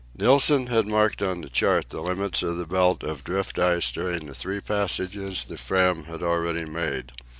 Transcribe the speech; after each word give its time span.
Nilsen 0.17 0.65
had 0.65 0.87
marked 0.87 1.21
on 1.21 1.41
the 1.41 1.47
chart 1.49 1.89
the 1.89 2.01
limits 2.01 2.41
of 2.41 2.57
the 2.57 2.65
belt 2.65 3.03
of 3.03 3.23
drift 3.23 3.59
ice 3.59 3.91
during 3.91 4.25
the 4.25 4.33
three 4.33 4.59
passages 4.59 5.45
the 5.45 5.59
Fram 5.59 6.05
had 6.05 6.23
already 6.23 6.65
made. 6.65 7.11